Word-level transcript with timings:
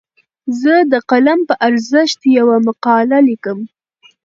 زه 0.59 0.73
د 0.91 0.93
قلم 1.09 1.39
په 1.49 1.53
ارزښت 1.67 2.19
یوه 2.39 2.57
مقاله 2.67 3.17
لیکم. 3.27 3.59